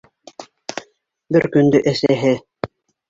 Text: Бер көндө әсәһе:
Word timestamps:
Бер 1.37 1.47
көндө 1.57 1.83
әсәһе: 1.93 2.33